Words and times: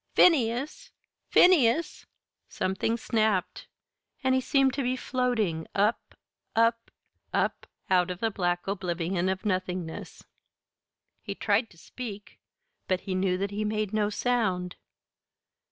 "Phineas! 0.15 0.89
Phineas!" 1.29 2.07
Something 2.49 2.97
snapped, 2.97 3.67
and 4.23 4.33
he 4.33 4.41
seemed 4.41 4.73
to 4.73 4.81
be 4.81 4.95
floating 4.95 5.67
up, 5.75 6.15
up, 6.55 6.89
up, 7.31 7.67
out 7.87 8.09
of 8.09 8.19
the 8.19 8.31
black 8.31 8.65
oblivion 8.65 9.29
of 9.29 9.45
nothingness. 9.45 10.23
He 11.21 11.35
tried 11.35 11.69
to 11.69 11.77
speak, 11.77 12.39
but 12.87 13.01
he 13.01 13.13
knew 13.13 13.37
that 13.37 13.51
he 13.51 13.63
made 13.63 13.93
no 13.93 14.09
sound. 14.09 14.75